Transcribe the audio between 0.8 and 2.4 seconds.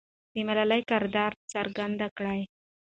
کردار څرګند کړه.